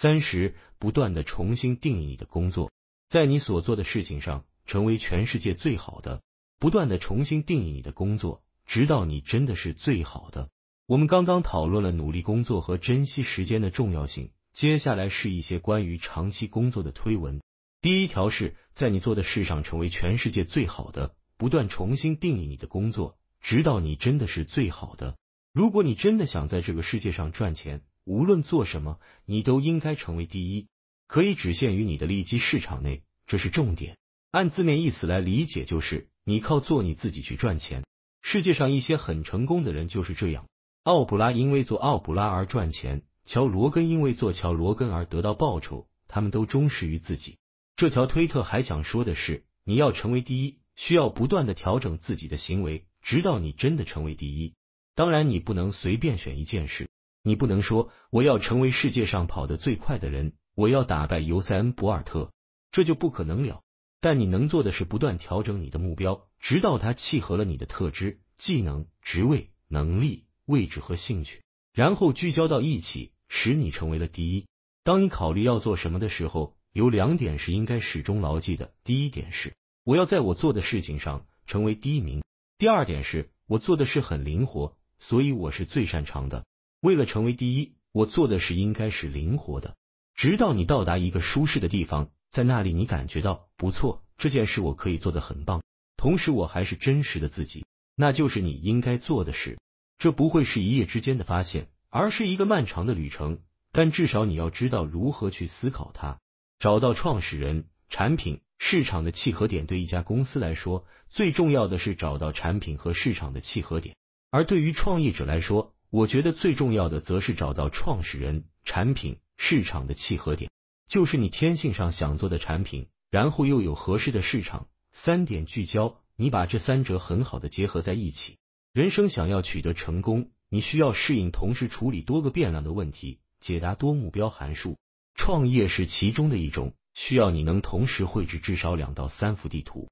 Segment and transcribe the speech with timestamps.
[0.00, 2.70] 三十，不断的重新定义你的工作，
[3.08, 6.22] 在你所做的事情上成为全世界最好的。
[6.60, 10.50] 不断的重新定义你的工作，直到你真的是最好的。
[10.86, 17.40] 我们刚刚讨论了努力工作和珍惜时间的重要性，接下来是一些关于长期工作的推文。
[17.82, 25.16] 第一条是在你做的事上成为全世界最好的，不断重新定义你的工作，直到你真的是最好的。
[25.52, 30.66] 如果你真的想在这个世界上赚钱，无论做什么，你都应该成为第一。
[31.06, 33.98] 可以只限于你的利基市场内，这是重点。
[34.30, 37.84] 按字面意思来理解，就是你靠做你自己去赚钱。
[38.22, 40.46] 世界上一些很成功的人就是这样。
[40.84, 47.36] 奥普拉因为做奥普拉而赚钱，乔罗根因为做乔罗根而得到报酬，他们都忠实于自己。
[47.76, 54.54] 这条推特还想说的是，你要成为第一，需要不断的调整自己的行为，直到你真的成为第一。
[54.94, 56.88] 当然，你不能随便选一件事，
[57.22, 62.32] 你不能说我要成为世界上跑得最快的人，我要打败尤塞恩·博尔特，
[62.70, 63.62] 这就不可能了。
[64.00, 74.46] 但你能做的是不断调整你的目标，直到它契合了你的特质、技能、职位、能力、位置和兴趣，然后聚焦到一起，使你成为了第一。
[74.84, 78.72] 当你考虑要做什么的时候，有两点是应该始终牢记的。
[78.84, 82.20] 第一点是，我要在我做的事情上成为第一名；
[82.56, 86.44] 第二点是，我做的事很灵活，所以我是最擅长的。
[86.80, 89.76] 为了成为第一，我做的事应该是灵活的。
[90.14, 95.62] 直到你到达一个舒适的地方，在那里你感觉到不错，这件事我可以做得很棒，
[95.96, 97.64] 同时我还是真实的自己，
[97.96, 99.58] 那就是你应该做的事。
[99.98, 103.40] 这不会是一夜之间的发现，而是一个漫长的旅程。
[103.72, 106.18] 但至少你要知道如何去思考它。
[106.58, 113.94] 找到创始人、产品、市场的契合点，对一家公司来说，最重要的是找到产品和市场的契合点；
[114.30, 120.50] 而对于创业者来说，我觉得最重要的则是找到创始人、产品、市场的契合点，
[120.86, 128.36] 就是你天性上想做的产品，然后又有合适的市场，三点聚焦，你把这三者很好的结合在一起。
[128.74, 134.76] 人生想要取得成功，你需要适应同时处理多个变量的问题，解答多目标函数。
[135.14, 139.88] 创业是其中的一种，需要你能同时绘制至少两到三幅地图。